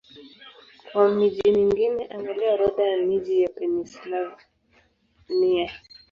Kwa 0.91 1.03
miji 1.15 1.47
mingine, 1.51 2.05
angalia 2.07 2.53
Orodha 2.53 2.83
ya 2.83 2.97
miji 2.97 3.41
ya 3.41 3.49
Pennsylvania. 3.49 5.71